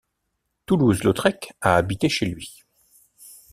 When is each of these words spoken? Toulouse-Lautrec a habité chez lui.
Toulouse-Lautrec 0.65 1.53
a 1.61 1.75
habité 1.75 2.09
chez 2.09 2.25
lui. 2.25 2.63